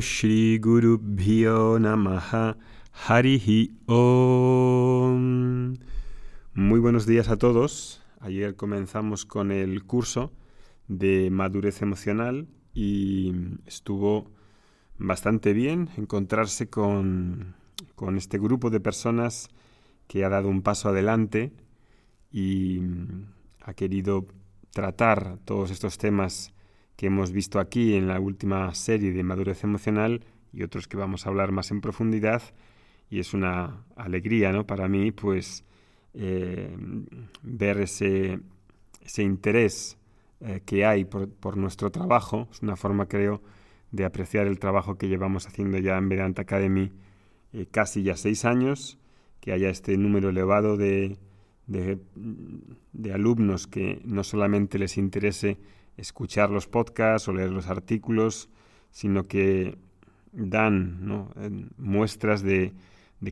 Shri 0.00 0.58
Guru 0.58 0.98
Bhyo 0.98 1.78
Namaha 1.78 2.56
Harihi 3.06 3.72
Om. 3.86 5.74
Muy 6.54 6.80
buenos 6.80 7.06
días 7.06 7.28
a 7.28 7.36
todos. 7.36 8.02
Ayer 8.20 8.56
comenzamos 8.56 9.24
con 9.24 9.52
el 9.52 9.84
curso 9.84 10.32
de 10.88 11.30
madurez 11.30 11.82
emocional 11.82 12.48
y 12.74 13.32
estuvo 13.66 14.30
bastante 14.98 15.52
bien 15.52 15.88
encontrarse 15.96 16.68
con, 16.68 17.54
con 17.94 18.16
este 18.16 18.38
grupo 18.38 18.70
de 18.70 18.80
personas 18.80 19.48
que 20.06 20.24
ha 20.24 20.28
dado 20.28 20.48
un 20.48 20.62
paso 20.62 20.88
adelante 20.88 21.52
y 22.30 22.80
ha 23.62 23.74
querido 23.74 24.26
tratar 24.70 25.38
todos 25.44 25.70
estos 25.70 25.98
temas 25.98 26.52
que 26.96 27.06
hemos 27.06 27.30
visto 27.30 27.60
aquí 27.60 27.94
en 27.94 28.08
la 28.08 28.18
última 28.18 28.74
serie 28.74 29.12
de 29.12 29.22
madurez 29.22 29.62
emocional 29.64 30.24
y 30.52 30.62
otros 30.62 30.88
que 30.88 30.96
vamos 30.96 31.26
a 31.26 31.28
hablar 31.28 31.52
más 31.52 31.70
en 31.70 31.80
profundidad 31.82 32.42
y 33.10 33.20
es 33.20 33.34
una 33.34 33.84
alegría 33.94 34.52
¿no? 34.52 34.66
para 34.66 34.88
mí 34.88 35.12
pues 35.12 35.64
eh, 36.14 36.74
ver 37.42 37.80
ese, 37.80 38.40
ese 39.02 39.22
interés 39.22 39.98
eh, 40.40 40.62
que 40.64 40.86
hay 40.86 41.04
por, 41.04 41.56
nuestro 41.56 41.90
trabajo 41.90 42.48
es 42.50 42.62
una 42.62 42.76
forma 42.76 43.06
creo 43.06 43.42
de 43.92 44.04
apreciar 44.04 44.46
el 44.46 44.58
trabajo 44.58 44.96
que 44.96 45.08
llevamos 45.08 45.46
haciendo 45.46 45.78
ya 45.78 45.98
en 45.98 46.08
Vedanta 46.08 46.42
Academy 46.42 46.90
eh, 47.52 47.66
casi 47.70 48.02
ya 48.02 48.16
seis 48.16 48.46
años 48.46 48.98
que 49.40 49.52
haya 49.52 49.68
este 49.68 49.96
número 49.98 50.30
elevado 50.30 50.76
de, 50.76 51.18
de 51.66 53.12
alumnos 53.12 53.66
que 53.66 54.00
no 54.04 54.24
solamente 54.24 54.78
les 54.78 54.96
interese 54.96 55.58
escuchar 55.96 56.50
los 56.50 56.66
podcasts 56.66 57.28
o 57.28 57.32
leer 57.32 57.50
los 57.50 57.68
artículos, 57.68 58.48
sino 58.90 59.24
que 59.24 59.76
dan 60.32 61.70
muestras 61.78 62.42
de, 62.42 62.74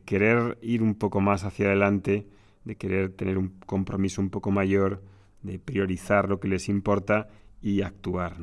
querer 0.05 0.57
ir 0.61 0.81
un 0.81 0.95
poco 0.95 1.21
más 1.21 1.43
hacia 1.43 1.67
adelante, 1.67 2.27
de 2.63 2.75
querer 2.75 3.11
tener 3.11 3.37
un 3.37 3.49
compromiso 3.65 4.21
un 4.21 4.29
poco 4.29 4.51
mayor, 4.51 5.03
de 5.43 5.59
priorizar 5.59 6.27
lo 6.27 6.39
que 6.39 6.47
les 6.47 6.69
importa 6.69 7.29
y 7.61 7.81
actuar. 7.81 8.37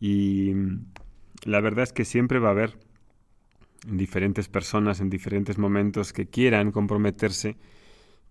Y 0.00 0.52
la 1.44 1.60
verdad 1.60 1.82
es 1.82 1.92
que 1.92 2.04
siempre 2.04 2.38
va 2.38 2.48
a 2.48 2.52
haber 2.52 2.78
diferentes 3.86 4.48
personas 4.48 5.00
en 5.00 5.10
diferentes 5.10 5.58
momentos 5.58 6.12
que 6.12 6.26
quieran 6.26 6.72
comprometerse 6.72 7.56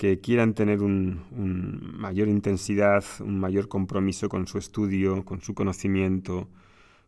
que 0.03 0.19
quieran 0.19 0.53
tener 0.53 0.81
una 0.81 1.23
un 1.31 1.95
mayor 1.97 2.27
intensidad, 2.27 3.05
un 3.21 3.39
mayor 3.39 3.69
compromiso 3.69 4.27
con 4.27 4.47
su 4.47 4.57
estudio, 4.57 5.23
con 5.23 5.39
su 5.39 5.53
conocimiento, 5.53 6.49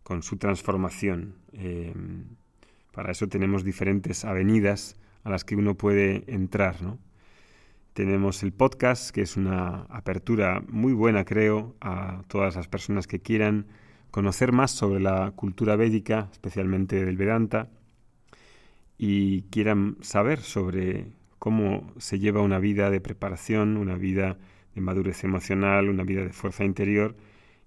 con 0.01 0.23
su 0.23 0.37
transformación. 0.37 1.35
Em, 1.51 2.23
para 2.93 3.11
eso 3.11 3.27
tenemos 3.27 3.65
diferentes 3.65 4.23
avenidas 4.23 4.95
a 5.25 5.29
las 5.29 5.43
que 5.43 5.57
uno 5.57 5.75
puede 5.75 6.23
entrar. 6.27 6.77
Tenemos 7.91 8.43
el 8.43 8.53
podcast, 8.53 9.11
que 9.13 9.23
es 9.23 9.35
una 9.35 9.81
apertura 9.89 10.63
muy 10.69 10.93
buena, 10.93 11.25
creo, 11.25 11.75
a 11.81 12.23
todas 12.29 12.55
las 12.55 12.69
personas 12.69 13.07
que 13.07 13.19
quieran 13.19 13.65
conocer 14.09 14.53
más 14.53 14.71
sobre 14.71 15.01
la 15.01 15.33
cultura 15.35 15.75
védica, 15.75 16.29
especialmente 16.31 17.03
del 17.03 17.17
Vedanta, 17.17 17.67
y 18.97 19.41
quieran 19.51 19.97
saber 19.99 20.39
sobre 20.39 21.11
cómo 21.45 21.93
se 21.99 22.17
lleva 22.17 22.41
una 22.41 22.57
vida 22.57 22.89
de 22.89 22.99
preparación, 22.99 23.77
una 23.77 23.97
vida 23.97 24.39
de 24.73 24.81
madurez 24.81 25.23
emocional, 25.23 25.89
una 25.89 26.03
vida 26.03 26.23
de 26.23 26.33
fuerza 26.33 26.65
interior. 26.65 27.15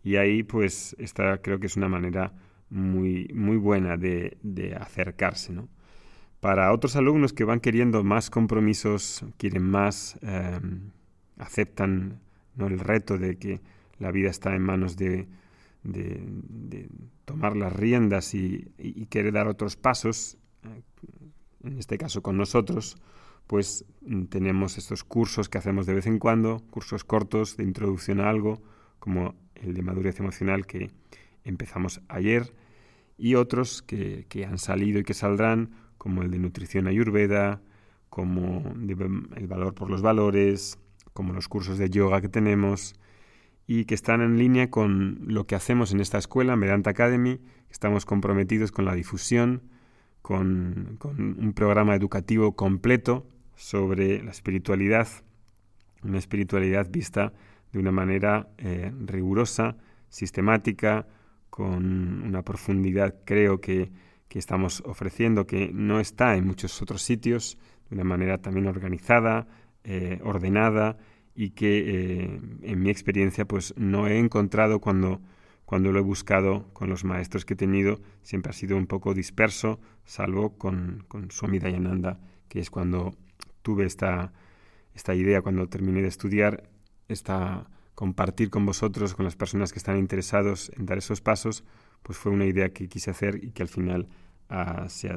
Y 0.03 0.17
ahí, 0.17 0.43
pues, 0.43 0.97
esta 0.99 1.41
creo 1.43 1.61
que 1.61 1.69
es 1.69 1.77
una 1.77 1.89
manera 1.89 2.33
muy, 2.71 3.31
muy 3.33 3.57
buena 3.57 3.97
de, 3.97 4.37
acercarse, 4.81 5.55
Para 6.41 6.73
otros 6.73 6.97
alumnos 6.97 7.33
que 7.33 7.45
van 7.45 7.61
queriendo 7.61 8.03
más 8.03 8.31
compromisos, 8.31 9.25
quieren 9.37 9.63
más, 9.63 10.19
em, 10.23 10.91
aceptan 11.37 12.19
¿no? 12.57 12.67
el 12.67 12.81
reto 12.81 13.17
de 13.17 13.39
que 13.39 13.61
la 14.01 14.11
vida 14.11 14.29
está 14.29 14.57
en 14.57 14.63
manos 14.63 14.97
de, 14.97 15.29
tomar 17.27 17.57
las 17.57 17.73
riendas 17.73 18.35
y, 18.35 18.73
y, 18.77 19.07
querer 19.07 19.35
dar 19.35 19.47
otros 19.47 19.77
pasos, 19.77 20.37
eh, 20.65 20.83
en 21.63 21.79
este 21.79 21.97
caso 21.97 22.23
con 22.23 22.37
nosotros, 22.37 22.97
pues 23.49 23.85
mm, 24.03 24.25
tenemos 24.27 24.79
estos 24.79 25.03
cursos 25.03 25.49
que 25.49 25.59
hacemos 25.59 25.87
de 25.87 25.95
vez 25.95 26.07
en 26.07 26.21
cuando, 26.21 26.63
cursos 26.71 27.03
cortos 27.03 27.57
de 27.57 27.65
introducción 27.65 28.21
a 28.21 28.31
algo, 28.31 28.63
como 29.01 29.35
el 29.57 29.75
de 29.75 29.83
madurez 29.83 30.21
emocional 30.21 30.67
que 30.67 30.93
empezamos 31.43 32.01
ayer, 32.09 32.55
y 33.17 33.35
otros 33.35 33.83
que, 33.83 34.27
han 34.49 34.59
salido 34.59 35.01
y 35.01 35.03
que 35.03 35.15
saldrán, 35.15 35.71
como 35.97 36.23
el 36.23 36.31
de 36.31 36.39
nutrición 36.39 36.87
ayurveda, 36.87 37.61
como 38.11 38.63
el 39.37 39.47
valor 39.49 39.75
por 39.75 39.91
los 39.91 40.03
valores, 40.03 40.79
como 41.13 41.33
los 41.33 41.49
cursos 41.49 41.79
de 41.79 41.91
yoga 41.91 42.21
que 42.21 42.29
tenemos, 42.29 42.95
y 43.67 43.87
que 43.87 43.95
están 43.95 44.21
en 44.21 44.39
línea 44.39 44.71
con 44.71 45.21
lo 45.27 45.47
que 45.47 45.57
hacemos 45.57 45.93
en 45.93 46.01
esta 46.01 46.19
escuela, 46.19 46.55
Medanta 46.55 46.91
Academy, 46.91 47.41
estamos 47.71 48.05
comprometidos 48.05 48.73
con 48.73 48.85
la 48.85 48.95
difusión, 48.95 49.63
con, 50.23 50.97
con 50.99 51.37
un 51.39 51.53
programa 51.55 51.95
educativo 51.95 52.55
completo 52.55 53.27
sobre 53.59 54.23
la 54.23 54.31
espiritualidad, 54.31 55.09
una 56.05 56.19
espiritualidad 56.19 56.89
vista 56.89 57.33
de 57.73 57.81
una 57.81 57.91
manera 57.91 58.49
eh, 58.57 58.93
rigurosa, 59.05 59.77
sistemática, 60.09 61.07
con 61.51 62.23
una 62.23 62.43
profundidad 62.43 63.17
creo 63.25 63.61
que, 63.61 63.91
estamos 64.31 64.85
ofreciendo 64.87 65.49
que 65.49 65.73
no 65.75 65.99
está 65.99 66.37
en 66.37 66.47
muchos 66.47 66.81
otros 66.81 67.03
sitios, 67.03 67.59
de 67.91 67.97
una 67.97 68.05
manera 68.05 68.39
también 68.39 68.69
organizada, 68.69 69.49
eh, 69.83 70.21
ordenada 70.23 70.97
y 71.35 71.51
que 71.51 71.79
eh, 71.79 72.41
en 72.63 72.81
mi 72.81 72.89
experiencia 72.89 73.47
pues 73.47 73.75
no 73.77 74.07
he 74.07 74.21
encontrado 74.21 74.79
cuando, 74.79 75.21
cuando 75.65 75.91
lo 75.91 75.99
he 75.99 76.03
buscado 76.03 76.73
con 76.73 76.89
los 76.89 77.05
maestros 77.05 77.45
que 77.45 77.55
he 77.55 77.57
tenido, 77.57 78.01
siempre 78.23 78.51
ha 78.51 78.53
sido 78.53 78.77
un 78.77 78.87
poco 78.87 79.13
disperso, 79.13 79.81
salvo 80.05 80.57
con, 80.57 81.05
con 81.09 81.33
Swami 81.33 81.59
Dayananda, 81.59 82.21
que 82.49 82.61
es 82.61 82.71
cuando 82.71 83.17
tuve 83.69 83.85
esta, 83.85 84.33
esta 84.95 85.15
idea 85.15 85.43
cuando 85.43 85.69
terminé 85.69 86.01
de 86.01 86.09
estudiar, 86.09 86.71
esta 87.07 87.69
compartir 87.95 88.49
con 88.49 88.65
vosotros, 88.65 89.13
con 89.13 89.27
las 89.27 89.37
personas 89.37 89.73
que 89.73 89.79
están 89.79 89.99
interesados 89.99 90.73
en 90.79 90.87
dar 90.87 90.97
esos 90.97 91.21
pasos, 91.21 91.65
pues 92.03 92.17
fue 92.17 92.33
una 92.33 92.47
idea 92.47 92.71
que 92.71 92.89
quise 92.89 93.11
hacer 93.11 93.45
y 93.45 93.51
que 93.51 93.61
al 93.61 93.69
final 93.69 94.09
ah, 94.49 94.87
se, 94.89 95.11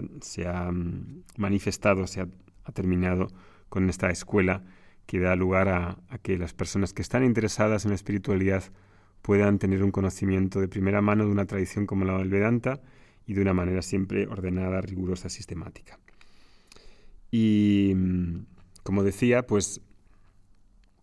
ha, 0.45 0.69
mm, 0.69 1.23
manifestado, 1.37 2.07
se 2.07 2.19
ha, 2.19 2.27
terminado 2.73 3.27
con 3.69 3.89
esta 3.89 4.09
escuela 4.09 4.63
que 5.05 5.19
da 5.19 5.37
lugar 5.37 5.69
a, 5.69 5.97
que 6.23 6.37
las 6.37 6.53
personas 6.53 6.91
que 6.91 7.01
están 7.01 7.23
interesadas 7.23 7.85
en 7.85 7.91
la 7.91 7.95
espiritualidad 7.95 8.63
puedan 9.21 9.59
tener 9.59 9.81
un 9.81 9.91
conocimiento 9.91 10.59
de 10.59 10.67
primera 10.67 11.01
mano 11.01 11.23
de 11.25 11.31
una 11.31 11.45
tradición 11.45 11.85
como 11.85 12.03
la 12.03 12.17
del 12.17 12.29
Vedanta 12.29 12.81
y 13.25 13.33
de 13.33 13.41
una 13.41 13.53
manera 13.53 13.81
siempre 13.81 14.27
ordenada, 14.27 14.81
rigurosa, 14.81 15.29
sistemática. 15.29 15.99
Y 17.31 17.93
mm, 17.95 18.45
como 18.83 19.03
decía, 19.03 19.47
pues 19.47 19.81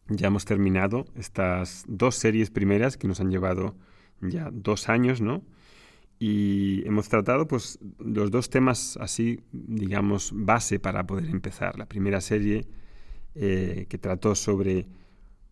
ya 0.08 0.28
hemos 0.28 0.44
terminado 0.44 1.06
estas 1.16 1.84
dos 1.88 2.14
series 2.14 2.50
primeras 2.50 2.96
que 2.96 3.08
nos 3.08 3.20
han 3.20 3.30
llevado 3.30 3.74
ya 4.20 4.50
dos 4.52 4.88
años, 4.88 5.20
¿no? 5.20 5.42
Y 6.18 6.86
hemos 6.86 7.08
tratado 7.08 7.46
pues 7.46 7.78
los 7.98 8.30
dos 8.30 8.50
temas 8.50 8.98
así, 9.00 9.40
digamos, 9.52 10.32
base 10.34 10.80
para 10.80 11.06
poder 11.06 11.26
empezar. 11.26 11.78
La 11.78 11.86
primera 11.86 12.20
serie 12.20 12.66
eh, 13.34 13.86
que 13.88 13.98
trató 13.98 14.34
sobre 14.34 14.88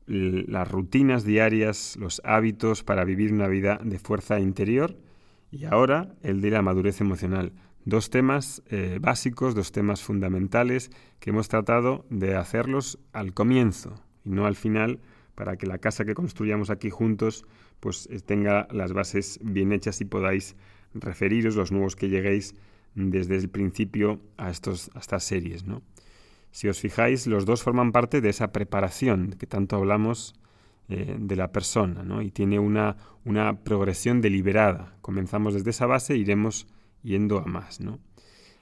las 0.06 0.70
rutinas 0.70 1.25
diarias, 1.25 1.97
los 1.98 2.20
hábitos 2.25 2.84
para 2.84 3.04
vivir 3.04 3.32
una 3.32 3.48
vida 3.48 3.81
de 3.82 3.98
fuerza 3.98 4.38
interior 4.38 4.97
y 5.50 5.64
ahora 5.64 6.14
el 6.22 6.41
de 6.41 6.50
la 6.50 6.62
madurez 6.62 7.00
emocional 7.00 7.52
dos 7.87 8.11
temas 8.11 8.62
eh, 8.67 8.99
básicos, 9.00 9.55
dos 9.55 9.73
temas 9.73 10.03
fundamentales 10.03 10.91
que 11.21 11.31
hemos 11.31 11.49
tratado 11.49 12.05
de 12.11 12.35
hacerlos 12.35 12.99
al 13.12 13.33
comienzo 13.33 13.94
y 14.25 14.31
no 14.31 14.44
al 14.44 14.56
final 14.56 14.99
para 15.37 15.56
que 15.56 15.67
la 15.67 15.79
casa 15.79 16.05
que 16.05 16.15
construyamos 16.15 16.69
aquí 16.69 16.91
juntos 16.91 17.47
pues 17.79 18.09
eh, 18.11 18.19
tenga 18.21 18.67
las 18.73 18.93
bases 18.93 19.38
bien 19.41 19.73
hechas 19.73 20.00
y 20.00 20.05
podáis 20.05 20.56
referiros 20.94 21.55
los 21.55 21.71
nuevos 21.71 21.94
que 21.94 22.09
lleguéis 22.09 22.56
desde 22.97 23.37
el 23.37 23.49
principio 23.49 24.21
a, 24.37 24.50
estos, 24.50 24.91
estas 24.99 25.23
series. 25.23 25.65
¿no? 25.65 25.83
Si 26.50 26.67
os 26.69 26.81
fijáis, 26.81 27.27
los 27.29 27.44
dos 27.44 27.62
forman 27.62 27.93
parte 27.93 28.21
de 28.21 28.31
esa 28.31 28.50
preparación 28.50 29.37
que 29.38 29.47
tanto 29.47 29.77
hablamos 29.77 30.35
eh, 30.88 31.17
de 31.19 31.37
la 31.37 31.53
persona 31.53 32.03
¿no? 32.03 32.21
y 32.21 32.31
tiene 32.33 32.59
una, 32.59 32.97
una 33.25 33.61
progresión 33.61 34.21
deliberada. 34.23 34.97
Comenzamos 35.03 35.55
desde 35.55 35.71
esa 35.71 35.87
base 35.87 36.15
e 36.15 36.17
iremos 36.17 36.67
yendo 37.02 37.38
a 37.38 37.46
más. 37.46 37.81
¿no? 37.81 37.98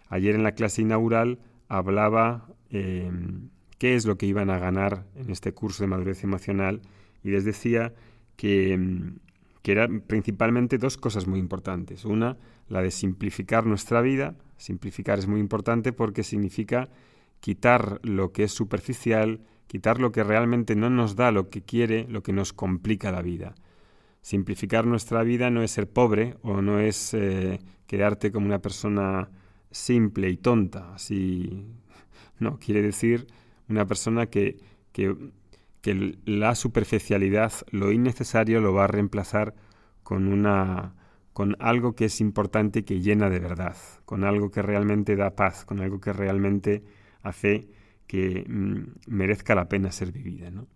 Ayer 0.08 0.34
en 0.34 0.42
la 0.42 0.52
clase 0.52 0.82
inaugural 0.82 1.38
hablaba 1.68 2.48
em, 2.70 3.48
qué 3.78 3.94
es 3.94 4.06
lo 4.06 4.16
que 4.16 4.26
iban 4.26 4.50
a 4.50 4.58
ganar 4.58 5.06
en 5.16 5.30
este 5.30 5.52
curso 5.52 5.82
de 5.82 5.88
madurez 5.88 6.24
emocional 6.24 6.82
y 7.22 7.30
les 7.30 7.44
decía 7.44 7.94
que, 8.36 8.72
em, 8.72 9.18
que 9.62 9.72
eran 9.72 10.00
principalmente 10.00 10.78
dos 10.78 10.96
cosas 10.96 11.26
muy 11.26 11.38
importantes. 11.38 12.04
Una, 12.04 12.36
la 12.68 12.82
de 12.82 12.90
simplificar 12.90 13.66
nuestra 13.66 14.00
vida. 14.00 14.36
Simplificar 14.56 15.18
es 15.18 15.26
muy 15.26 15.40
importante 15.40 15.92
porque 15.92 16.22
significa 16.22 16.88
quitar 17.40 18.00
lo 18.02 18.32
que 18.32 18.44
es 18.44 18.52
superficial, 18.52 19.40
quitar 19.66 20.00
lo 20.00 20.12
que 20.12 20.24
realmente 20.24 20.76
no 20.76 20.90
nos 20.90 21.16
da 21.16 21.30
lo 21.30 21.50
que 21.50 21.62
quiere, 21.62 22.06
lo 22.08 22.22
que 22.22 22.32
nos 22.32 22.52
complica 22.52 23.12
la 23.12 23.22
vida. 23.22 23.54
Simplificar 24.22 24.86
nuestra 24.86 25.22
vida 25.22 25.50
no 25.50 25.62
es 25.62 25.72
ser 25.72 25.88
pobre 25.88 26.36
o 26.42 26.62
no 26.62 26.80
es 26.80 27.12
eh, 27.12 27.60
quedarte 27.86 28.32
como 28.32 28.46
una 28.46 28.60
persona 28.60 29.28
simple 29.70 30.30
y 30.30 30.36
tonta. 30.36 30.94
Así, 30.94 31.66
no, 32.38 32.58
quiere 32.58 32.82
decir 32.82 33.26
una 33.68 33.86
persona 33.86 34.26
que, 34.26 34.58
que, 34.92 35.16
que 35.80 36.18
la 36.24 36.54
superficialidad, 36.54 37.52
lo 37.70 37.92
innecesario, 37.92 38.60
lo 38.60 38.72
va 38.72 38.84
a 38.84 38.88
reemplazar 38.88 39.54
con 40.02 40.28
una 40.28 40.94
con 41.34 41.56
algo 41.58 41.96
que 41.96 42.04
es 42.04 42.20
importante 42.20 42.78
y 42.78 42.82
que 42.84 43.00
llena 43.00 43.28
de 43.28 43.40
verdad, 43.40 43.76
con 44.04 44.22
algo 44.22 44.52
que 44.52 44.62
realmente 44.62 45.16
da 45.16 45.34
paz, 45.34 45.64
con 45.64 45.80
algo 45.80 46.00
que 46.00 46.12
realmente 46.12 46.84
hace 47.22 47.68
que 48.06 48.44
mm, 48.48 49.08
merezca 49.08 49.56
la 49.56 49.68
pena 49.68 49.90
ser 49.90 50.12
vivida. 50.12 50.52
¿no? 50.52 50.68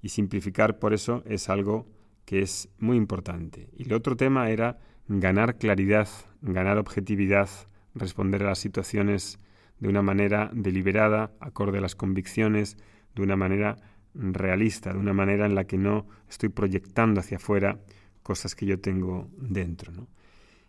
Y 0.00 0.08
simplificar 0.08 0.78
por 0.78 0.94
eso 0.94 1.22
es 1.26 1.50
algo 1.50 1.86
que 2.24 2.40
es 2.40 2.70
muy 2.78 2.96
importante. 2.96 3.68
Y 3.76 3.84
el 3.84 3.92
otro 3.92 4.16
tema 4.16 4.48
era 4.48 4.78
ganar 5.08 5.58
claridad, 5.58 6.08
ganar 6.42 6.78
objetividad, 6.78 7.48
responder 7.94 8.42
a 8.42 8.48
las 8.48 8.58
situaciones 8.58 9.38
de 9.78 9.88
una 9.88 10.02
manera 10.02 10.50
deliberada, 10.52 11.32
acorde 11.40 11.78
a 11.78 11.80
las 11.80 11.94
convicciones, 11.94 12.76
de 13.14 13.22
una 13.22 13.36
manera 13.36 13.76
realista, 14.14 14.92
de 14.92 14.98
una 14.98 15.12
manera 15.12 15.46
en 15.46 15.54
la 15.54 15.64
que 15.64 15.78
no 15.78 16.06
estoy 16.28 16.48
proyectando 16.48 17.20
hacia 17.20 17.36
afuera 17.36 17.80
cosas 18.22 18.54
que 18.54 18.66
yo 18.66 18.80
tengo 18.80 19.30
dentro. 19.36 19.92
¿no? 19.92 20.08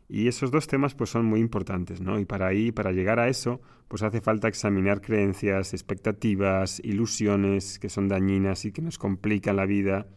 Y 0.08 0.28
esos 0.28 0.50
dos 0.50 0.68
temas 0.68 0.96
pues 0.96 1.12
son 1.12 1.26
muy 1.26 1.40
importantes, 1.40 2.02
¿no? 2.02 2.20
Y 2.20 2.26
para 2.26 2.48
ahí, 2.48 2.72
para 2.72 2.92
llegar 2.92 3.20
a 3.20 3.28
eso, 3.28 3.62
pues 3.88 4.02
hace 4.02 4.22
falta 4.22 4.48
examinar 4.48 5.02
creencias, 5.02 5.74
expectativas, 5.74 6.80
ilusiones 6.84 7.78
que 7.78 7.90
son 7.90 8.08
dañinas 8.08 8.66
y 8.66 8.72
que 8.72 8.82
nos 8.82 8.98
complican 8.98 9.56
la 9.56 9.68
vida, 9.68 10.08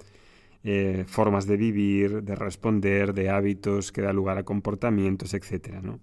eh, 0.64 1.04
formas 1.06 1.46
de 1.46 1.56
vivir, 1.56 2.22
de 2.22 2.34
responder, 2.36 3.14
de 3.14 3.30
hábitos 3.30 3.92
que 3.92 4.02
da 4.02 4.12
lugar 4.12 4.38
a 4.38 4.44
comportamientos, 4.44 5.34
etcétera, 5.34 5.80
¿no? 5.82 6.00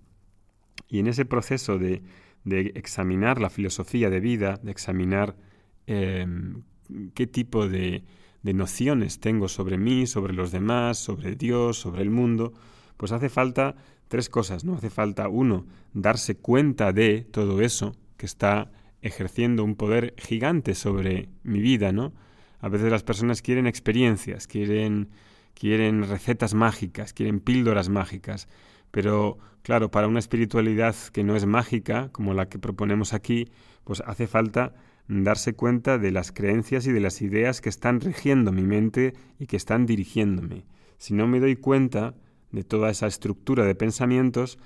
Y 0.88 1.00
en 1.00 1.08
ese 1.08 1.26
proceso 1.26 1.78
de, 1.78 2.02
de 2.44 2.72
examinar 2.76 3.40
la 3.40 3.50
filosofía 3.50 4.10
de 4.10 4.20
vida, 4.20 4.60
de 4.62 4.72
examinar 4.72 5.36
em, 5.88 6.64
qué 7.14 7.28
tipo 7.28 7.68
de, 7.68 8.04
de 8.44 8.54
nociones 8.54 9.20
tengo 9.20 9.48
sobre 9.48 9.78
mí, 9.78 10.08
sobre 10.08 10.34
los 10.34 10.52
demás, 10.52 10.98
sobre 10.98 11.36
Dios, 11.36 11.78
sobre 11.78 12.02
el 12.02 12.10
mundo, 12.10 12.54
pues 12.98 13.12
hace 13.12 13.30
falta 13.30 13.76
tres 14.08 14.30
cosas, 14.30 14.66
¿no? 14.66 14.76
Hace 14.76 14.90
falta, 14.90 15.30
uno, 15.30 15.66
darse 15.94 16.36
cuenta 16.36 16.92
de 16.92 17.22
todo 17.22 17.62
eso 17.62 17.96
que 18.18 18.26
está 18.26 18.72
ejerciendo 19.02 19.64
un 19.64 19.76
poder 19.76 20.14
gigante 20.18 20.76
sobre 20.76 21.30
mi 21.44 21.60
vida, 21.60 21.92
¿no? 21.92 22.14
A 22.60 22.70
veces 22.70 22.92
las 22.92 23.04
personas 23.04 23.42
quieren 23.42 23.68
experiencias, 23.68 24.48
quieren, 24.48 25.10
quieren 25.54 26.08
recetas 26.08 26.54
mágicas, 26.54 27.14
quieren 27.14 27.40
píldoras 27.40 27.90
mágicas, 27.90 28.48
pero 28.92 29.38
claro, 29.62 29.92
para 29.92 30.08
una 30.08 30.20
espiritualidad 30.20 30.96
que 31.14 31.24
no 31.24 31.36
es 31.36 31.46
mágica, 31.46 32.10
como 32.12 32.34
la 32.34 32.50
que 32.50 32.60
proponemos 32.60 33.14
aquí, 33.14 33.50
pues 33.84 34.02
hace 34.06 34.28
falta 34.28 34.74
darse 35.08 35.54
cuenta 35.54 35.98
de 35.98 36.12
las 36.12 36.32
creencias 36.32 36.86
y 36.86 36.92
de 36.92 37.00
las 37.00 37.22
ideas 37.22 37.62
que 37.62 37.70
están 37.70 38.00
rigiendo 38.00 38.52
mi 38.52 38.64
mente 38.64 39.14
y 39.40 39.48
que 39.48 39.58
están 39.58 39.86
dirigiéndome. 39.86 40.66
Si 40.98 41.14
no 41.14 41.28
me 41.28 41.40
doy 41.40 41.56
cuenta, 41.56 42.14
de 42.52 42.64
toda 42.64 42.90
esa 42.90 43.08
estructura 43.08 43.64
de 43.66 43.76
pensamientos, 43.76 44.58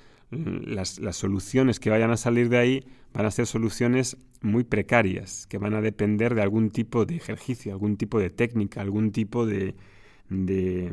las, 0.66 1.00
soluciones 1.16 1.80
que 1.80 1.90
vayan 1.90 2.12
a 2.12 2.18
salir 2.18 2.50
de 2.50 2.58
ahí 2.58 2.86
van 3.14 3.26
a 3.26 3.32
ser 3.32 3.46
soluciones 3.46 4.18
muy 4.42 4.64
precarias, 4.64 5.48
que 5.48 5.58
van 5.58 5.74
a 5.74 5.82
depender 5.82 6.36
de 6.36 6.42
algún 6.42 6.70
tipo 6.72 7.06
de 7.06 7.16
ejercicio, 7.16 7.72
algún 7.72 7.98
tipo 7.98 8.20
de 8.20 8.30
técnica, 8.30 8.82
algún 8.82 9.12
tipo 9.12 9.46
de, 9.46 9.76
de, 10.30 10.92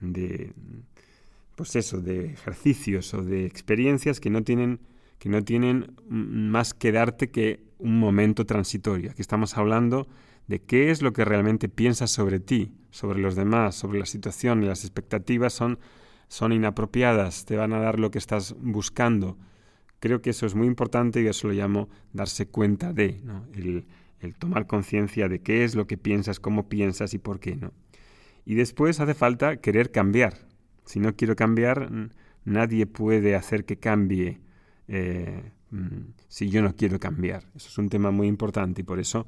de 0.00 0.52
pues 1.56 1.76
eso, 1.76 2.00
de 2.00 2.26
ejercicios 2.26 3.12
o 3.14 3.22
de 3.22 3.46
experiencias 3.46 4.20
que 4.20 4.30
no 4.30 4.42
tienen 4.42 4.80
que 5.18 5.28
no 5.28 5.44
tienen 5.44 5.94
más 6.08 6.74
que 6.74 6.90
darte 6.90 7.30
que 7.30 7.60
un 7.78 8.00
momento 8.00 8.44
transitorio. 8.44 9.12
Aquí 9.12 9.22
estamos 9.22 9.56
hablando 9.56 10.08
de 10.48 10.60
qué 10.60 10.90
es 10.90 11.00
lo 11.00 11.12
que 11.12 11.24
realmente 11.24 11.68
piensas 11.68 12.10
sobre 12.10 12.40
ti, 12.40 12.72
sobre 12.90 13.20
los 13.20 13.36
demás, 13.36 13.76
sobre 13.76 14.00
la 14.00 14.06
situación 14.06 14.64
y 14.64 14.66
las 14.66 14.82
expectativas 14.82 15.52
son 15.52 15.78
son 16.32 16.52
inapropiadas, 16.52 17.44
te 17.44 17.56
van 17.56 17.74
a 17.74 17.78
dar 17.78 18.00
lo 18.00 18.10
que 18.10 18.16
estás 18.16 18.56
buscando. 18.58 19.36
Creo 20.00 20.22
que 20.22 20.30
eso 20.30 20.46
es 20.46 20.54
muy 20.54 20.66
importante 20.66 21.20
y 21.20 21.26
eso 21.26 21.48
lo 21.48 21.52
llamo 21.52 21.90
darse 22.14 22.46
cuenta 22.46 22.94
de, 22.94 23.20
el, 23.52 24.34
tomar 24.36 24.66
conciencia 24.66 25.28
de 25.28 25.40
qué 25.42 25.62
es 25.62 25.74
lo 25.74 25.86
que 25.86 25.98
piensas, 25.98 26.40
cómo 26.40 26.70
piensas 26.70 27.12
y 27.12 27.18
por 27.18 27.38
qué 27.38 27.56
no. 27.56 27.74
Y 28.46 28.54
después 28.54 28.98
hace 28.98 29.12
falta 29.12 29.58
querer 29.58 29.90
cambiar. 29.90 30.32
Si 30.86 31.00
no 31.00 31.14
quiero 31.16 31.36
cambiar, 31.36 31.90
nadie 32.46 32.86
puede 32.86 33.36
hacer 33.36 33.66
que 33.66 33.76
cambie 33.76 34.40
eh, 34.88 35.52
mm, 35.70 36.14
si 36.28 36.48
yo 36.48 36.62
no 36.62 36.74
quiero 36.74 36.98
cambiar. 36.98 37.44
Eso 37.54 37.68
es 37.68 37.76
un 37.76 37.90
tema 37.90 38.10
muy 38.10 38.26
importante 38.26 38.80
y 38.80 38.84
por 38.84 39.00
eso 39.00 39.26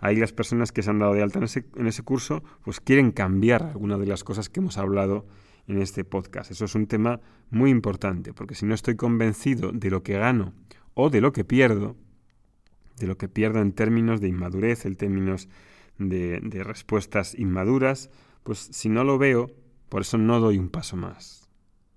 ahí 0.00 0.16
las 0.16 0.34
personas 0.34 0.70
que 0.70 0.82
se 0.82 0.90
han 0.90 0.98
dado 0.98 1.14
de 1.14 1.22
alta 1.22 1.38
en 1.38 1.44
ese, 1.44 1.64
en 1.76 1.86
ese 1.86 2.02
curso 2.02 2.44
pues 2.62 2.78
quieren 2.78 3.10
cambiar 3.10 3.62
algunas 3.62 3.98
de 3.98 4.06
las 4.06 4.22
cosas 4.22 4.50
que 4.50 4.60
hemos 4.60 4.76
hablado 4.76 5.24
en 5.66 5.80
este 5.80 6.04
podcast. 6.04 6.50
Eso 6.50 6.64
es 6.64 6.74
un 6.74 6.86
tema 6.86 7.20
muy 7.50 7.70
importante, 7.70 8.32
porque 8.32 8.54
si 8.54 8.66
no 8.66 8.74
estoy 8.74 8.96
convencido 8.96 9.72
de 9.72 9.90
lo 9.90 10.02
que 10.02 10.18
gano 10.18 10.52
o 10.94 11.10
de 11.10 11.20
lo 11.20 11.32
que 11.32 11.44
pierdo, 11.44 11.96
de 12.98 13.06
lo 13.06 13.16
que 13.16 13.28
pierdo 13.28 13.60
en 13.60 13.72
términos 13.72 14.20
de 14.20 14.28
inmadurez, 14.28 14.86
en 14.86 14.96
términos 14.96 15.48
de, 15.98 16.62
respuestas 16.64 17.34
inmaduras, 17.38 18.10
pues 18.42 18.58
si 18.58 18.88
no 18.88 19.04
lo 19.04 19.18
veo, 19.18 19.50
por 19.88 20.02
eso 20.02 20.18
no 20.18 20.40
doy 20.40 20.58
un 20.58 20.68
paso 20.68 20.96
más. 20.96 21.48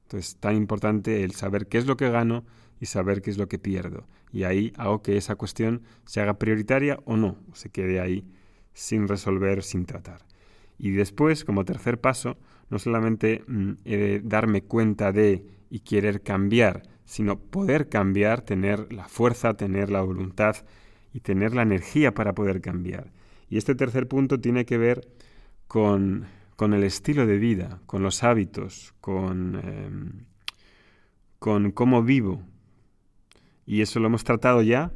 Entonces, 0.04 0.38
tan 0.38 0.56
importante 0.56 1.24
el 1.24 1.32
saber 1.32 1.68
qué 1.68 1.78
es 1.78 1.88
lo 1.88 1.98
que 1.98 2.10
gano 2.10 2.46
y 2.80 2.86
saber 2.86 3.22
qué 3.22 3.32
es 3.32 3.38
lo 3.38 3.48
que 3.48 3.58
pierdo. 3.58 4.08
Y 4.32 4.44
ahí 4.44 4.74
hago 4.78 5.02
que 5.02 5.18
esa 5.18 5.36
cuestión 5.36 5.82
se 6.06 6.22
haga 6.22 6.38
prioritaria 6.38 7.00
o 7.06 7.18
no, 7.18 7.38
se 7.54 7.70
quede 7.70 8.00
ahí 8.00 8.28
sin 8.74 9.08
resolver, 9.08 9.64
sin 9.64 9.86
tratar. 9.86 10.26
Y 10.78 10.92
después, 10.92 11.46
como 11.46 11.66
tercer 11.66 12.00
paso, 12.00 12.38
no 12.70 12.80
solamente 12.80 13.44
mm, 13.48 13.74
darme 14.24 14.64
cuenta 14.64 15.12
de 15.12 15.46
y 15.70 15.80
querer 15.80 16.22
cambiar, 16.22 16.84
sino 17.06 17.40
poder 17.40 17.90
cambiar, 17.90 18.42
tener 18.42 18.92
la 18.92 19.08
fuerza, 19.08 19.56
tener 19.56 19.90
la 19.90 20.02
voluntad 20.02 20.56
y 21.14 21.20
tener 21.20 21.54
la 21.54 21.62
energía 21.62 22.14
para 22.14 22.34
poder 22.34 22.62
cambiar. 22.62 23.12
Y 23.50 23.58
este 23.58 23.76
tercer 23.76 24.08
punto 24.08 24.40
tiene 24.40 24.66
que 24.66 24.78
ver 24.78 25.08
con, 25.68 26.26
con 26.56 26.74
el 26.74 26.84
estilo 26.84 27.26
de 27.26 27.38
vida, 27.38 27.82
con 27.86 28.04
los 28.04 28.24
hábitos, 28.24 28.94
con, 29.02 29.56
em, 29.64 30.26
con 31.40 31.72
cómo 31.72 32.04
vivo. 32.04 32.42
Y 33.66 33.82
eso 33.82 34.00
lo 34.00 34.08
hemos 34.08 34.24
tratado 34.24 34.62
ya 34.62 34.92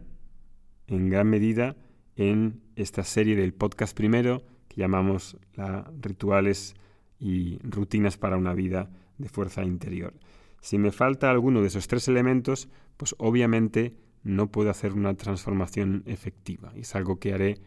en 0.87 1.09
gran 1.09 1.29
medida 1.29 1.75
en 2.15 2.61
esta 2.75 3.03
serie 3.03 3.35
del 3.35 3.53
podcast 3.53 3.95
primero 3.95 4.43
llamamos 4.79 5.37
la 5.53 5.91
rituales 6.01 6.75
y 7.19 7.59
rutinas 7.59 8.17
para 8.17 8.37
una 8.37 8.53
vida 8.53 8.89
de 9.17 9.29
fuerza 9.29 9.63
interior. 9.63 10.13
Si 10.61 10.77
me 10.77 10.91
falta 10.91 11.29
alguno 11.29 11.61
de 11.61 11.67
esos 11.67 11.87
tres 11.87 12.07
elementos, 12.07 12.69
pues 12.97 13.13
obviamente 13.17 13.95
no 14.23 14.51
puedo 14.51 14.69
hacer 14.69 14.93
una 14.93 15.15
transformación 15.15 16.03
efectiva. 16.05 16.71
Y 16.75 16.81
es 16.81 16.95
algo 16.95 17.19
que 17.19 17.33
haré, 17.33 17.61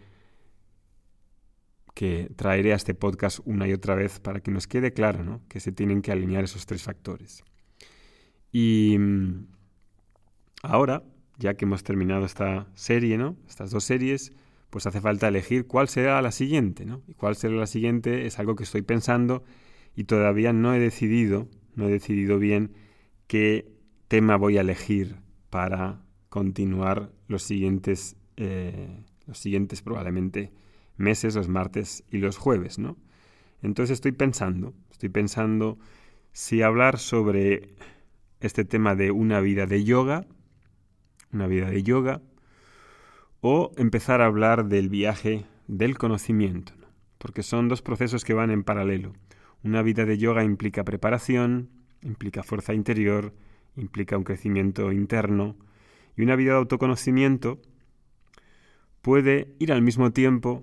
que 1.94 2.30
traeré 2.34 2.72
a 2.72 2.76
este 2.76 2.94
podcast 2.94 3.40
una 3.44 3.68
y 3.68 3.72
otra 3.72 3.94
vez 3.94 4.18
para 4.18 4.40
que 4.40 4.50
nos 4.50 4.66
quede 4.66 4.92
claro 4.92 5.22
¿no? 5.22 5.42
que 5.48 5.60
se 5.60 5.72
tienen 5.72 6.00
que 6.02 6.12
alinear 6.12 6.44
esos 6.44 6.66
tres 6.66 6.82
factores. 6.82 7.44
Y 8.50 8.96
mm, 8.98 9.46
ahora, 10.62 11.02
ya 11.38 11.54
que 11.54 11.66
hemos 11.66 11.82
terminado 11.82 12.24
esta 12.24 12.68
serie, 12.74 13.18
¿no? 13.18 13.36
estas 13.48 13.70
dos 13.70 13.84
series, 13.84 14.32
pues 14.72 14.86
hace 14.86 15.02
falta 15.02 15.28
elegir 15.28 15.66
cuál 15.66 15.86
será 15.86 16.22
la 16.22 16.32
siguiente, 16.32 16.86
¿no? 16.86 17.02
Y 17.06 17.12
cuál 17.12 17.36
será 17.36 17.52
la 17.52 17.66
siguiente 17.66 18.26
es 18.26 18.38
algo 18.38 18.56
que 18.56 18.64
estoy 18.64 18.80
pensando 18.80 19.44
y 19.94 20.04
todavía 20.04 20.54
no 20.54 20.72
he 20.72 20.78
decidido, 20.78 21.46
no 21.74 21.88
he 21.88 21.90
decidido 21.90 22.38
bien 22.38 22.72
qué 23.26 23.70
tema 24.08 24.38
voy 24.38 24.56
a 24.56 24.62
elegir 24.62 25.16
para 25.50 26.00
continuar 26.30 27.12
los 27.28 27.42
siguientes, 27.42 28.16
eh, 28.38 29.04
los 29.26 29.36
siguientes 29.36 29.82
probablemente 29.82 30.54
meses, 30.96 31.34
los 31.34 31.48
martes 31.48 32.02
y 32.10 32.16
los 32.16 32.38
jueves, 32.38 32.78
¿no? 32.78 32.96
Entonces 33.60 33.92
estoy 33.92 34.12
pensando, 34.12 34.72
estoy 34.90 35.10
pensando 35.10 35.78
si 36.32 36.62
hablar 36.62 36.98
sobre 36.98 37.74
este 38.40 38.64
tema 38.64 38.94
de 38.94 39.10
una 39.10 39.40
vida 39.40 39.66
de 39.66 39.84
yoga, 39.84 40.24
una 41.30 41.46
vida 41.46 41.68
de 41.68 41.82
yoga, 41.82 42.22
o 43.42 43.72
empezar 43.76 44.22
a 44.22 44.26
hablar 44.26 44.68
del 44.68 44.88
viaje 44.88 45.44
del 45.66 45.98
conocimiento, 45.98 46.72
porque 47.18 47.42
son 47.42 47.68
dos 47.68 47.82
procesos 47.82 48.24
que 48.24 48.34
van 48.34 48.52
en 48.52 48.62
paralelo. 48.62 49.12
Una 49.64 49.82
vida 49.82 50.04
de 50.04 50.16
yoga 50.16 50.44
implica 50.44 50.84
preparación, 50.84 51.68
implica 52.02 52.44
fuerza 52.44 52.72
interior, 52.72 53.34
implica 53.76 54.16
un 54.16 54.22
crecimiento 54.22 54.92
interno 54.92 55.56
y 56.16 56.22
una 56.22 56.36
vida 56.36 56.52
de 56.52 56.58
autoconocimiento 56.58 57.60
puede 59.02 59.56
ir 59.58 59.72
al 59.72 59.82
mismo 59.82 60.12
tiempo, 60.12 60.62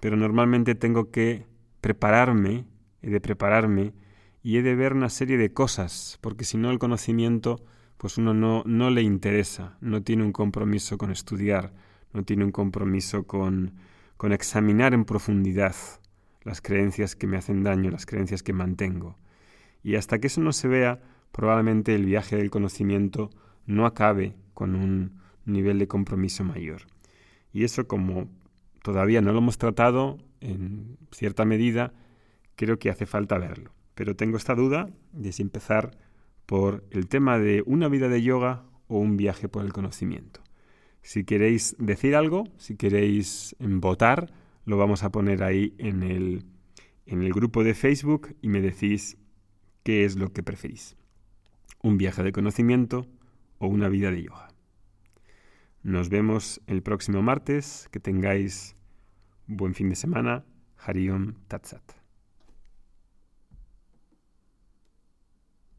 pero 0.00 0.18
normalmente 0.18 0.74
tengo 0.74 1.10
que 1.10 1.46
prepararme, 1.80 2.66
he 3.00 3.08
de 3.08 3.20
prepararme 3.22 3.94
y 4.42 4.58
he 4.58 4.62
de 4.62 4.74
ver 4.74 4.92
una 4.92 5.08
serie 5.08 5.38
de 5.38 5.54
cosas, 5.54 6.18
porque 6.20 6.44
si 6.44 6.58
no 6.58 6.70
el 6.70 6.78
conocimiento, 6.78 7.64
pues 7.96 8.18
uno 8.18 8.34
no, 8.34 8.62
no 8.66 8.90
le 8.90 9.00
interesa, 9.00 9.78
no 9.80 10.02
tiene 10.02 10.22
un 10.22 10.32
compromiso 10.32 10.98
con 10.98 11.10
estudiar, 11.10 11.72
no 12.12 12.24
tiene 12.24 12.44
un 12.44 12.52
compromiso 12.52 13.24
con, 13.24 13.74
con 14.16 14.32
examinar 14.32 14.94
en 14.94 15.04
profundidad 15.04 15.74
las 16.42 16.60
creencias 16.60 17.16
que 17.16 17.26
me 17.26 17.36
hacen 17.36 17.62
daño, 17.62 17.90
las 17.90 18.06
creencias 18.06 18.42
que 18.42 18.52
mantengo. 18.52 19.16
Y 19.82 19.96
hasta 19.96 20.18
que 20.18 20.26
eso 20.28 20.40
no 20.40 20.52
se 20.52 20.68
vea, 20.68 21.00
probablemente 21.32 21.94
el 21.94 22.04
viaje 22.04 22.36
del 22.36 22.50
conocimiento 22.50 23.30
no 23.66 23.86
acabe 23.86 24.34
con 24.54 24.74
un 24.74 25.20
nivel 25.44 25.78
de 25.78 25.88
compromiso 25.88 26.44
mayor. 26.44 26.82
Y 27.52 27.64
eso 27.64 27.86
como 27.86 28.28
todavía 28.82 29.20
no 29.20 29.32
lo 29.32 29.38
hemos 29.38 29.58
tratado 29.58 30.18
en 30.40 30.98
cierta 31.12 31.44
medida, 31.44 31.92
creo 32.56 32.78
que 32.78 32.90
hace 32.90 33.06
falta 33.06 33.38
verlo. 33.38 33.72
Pero 33.94 34.16
tengo 34.16 34.36
esta 34.36 34.54
duda 34.54 34.88
de 35.12 35.32
si 35.32 35.42
empezar 35.42 35.96
por 36.46 36.84
el 36.90 37.08
tema 37.08 37.38
de 37.38 37.62
una 37.66 37.88
vida 37.88 38.08
de 38.08 38.22
yoga 38.22 38.64
o 38.88 38.98
un 38.98 39.16
viaje 39.16 39.48
por 39.48 39.64
el 39.64 39.72
conocimiento. 39.72 40.40
Si 41.02 41.24
queréis 41.24 41.76
decir 41.78 42.14
algo, 42.14 42.44
si 42.56 42.76
queréis 42.76 43.56
votar, 43.58 44.32
lo 44.64 44.76
vamos 44.76 45.02
a 45.02 45.10
poner 45.10 45.42
ahí 45.42 45.74
en 45.78 46.02
el, 46.02 46.44
en 47.06 47.22
el 47.22 47.32
grupo 47.32 47.64
de 47.64 47.74
Facebook 47.74 48.36
y 48.42 48.48
me 48.48 48.60
decís 48.60 49.16
qué 49.82 50.04
es 50.04 50.16
lo 50.16 50.32
que 50.32 50.42
preferís. 50.42 50.96
Un 51.82 51.96
viaje 51.96 52.22
de 52.22 52.32
conocimiento 52.32 53.06
o 53.58 53.66
una 53.66 53.88
vida 53.88 54.10
de 54.10 54.24
yoga. 54.24 54.50
Nos 55.82 56.10
vemos 56.10 56.60
el 56.66 56.82
próximo 56.82 57.22
martes. 57.22 57.88
Que 57.90 58.00
tengáis 58.00 58.74
buen 59.46 59.74
fin 59.74 59.88
de 59.88 59.96
semana. 59.96 60.44
Hariom 60.76 61.34
Tatsat. 61.48 61.99